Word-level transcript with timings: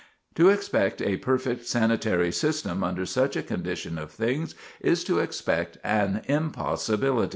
To 0.33 0.49
expect 0.49 0.99
a 1.03 1.17
perfect 1.17 1.67
sanitary 1.67 2.31
system, 2.31 2.83
under 2.83 3.05
such 3.05 3.35
a 3.35 3.43
condition 3.43 3.99
of 3.99 4.09
things, 4.09 4.55
is 4.79 5.03
to 5.03 5.19
expect 5.19 5.77
an 5.83 6.21
impossibility." 6.25 7.29